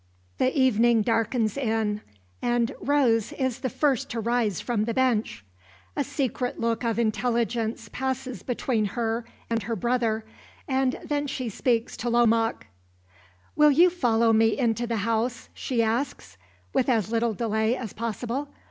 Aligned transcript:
The 0.39 0.51
evening 0.59 1.03
darkens 1.03 1.55
in, 1.57 2.01
and 2.41 2.73
Rose 2.79 3.33
is 3.33 3.59
the 3.59 3.69
first 3.69 4.09
to 4.09 4.19
rise 4.19 4.59
from 4.59 4.85
the 4.85 4.95
bench. 4.95 5.45
A 5.95 6.03
secret 6.03 6.59
look 6.59 6.83
of 6.83 6.97
intelligence 6.97 7.87
passes 7.91 8.41
between 8.41 8.85
her 8.85 9.25
and 9.47 9.61
her 9.61 9.75
brother, 9.75 10.25
and 10.67 10.99
then 11.05 11.27
she 11.27 11.49
speaks 11.49 11.95
to 11.97 12.09
Lomaque. 12.09 12.65
"Will 13.55 13.69
you 13.69 13.91
follow 13.91 14.33
me 14.33 14.57
into 14.57 14.87
the 14.87 14.97
house," 15.05 15.49
she 15.53 15.83
asks, 15.83 16.35
"with 16.73 16.89
as 16.89 17.11
little 17.11 17.35
delay 17.35 17.77
as 17.77 17.93
possible? 17.93 18.47